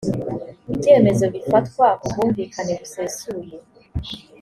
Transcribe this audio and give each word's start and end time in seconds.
ibyemezo 0.73 1.25
bifatwa 1.33 1.87
ku 1.99 2.05
bwumvikane 2.11 2.73
busesuye 2.79 3.55